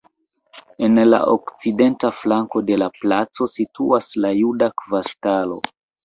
En 0.85 0.99
la 1.09 1.17
okcidenta 1.33 2.09
flanko 2.21 2.61
de 2.69 2.77
la 2.83 2.87
placo 2.95 3.47
situas 3.57 4.09
la 4.25 4.31
juda 4.39 4.71
kvartalo. 4.85 5.59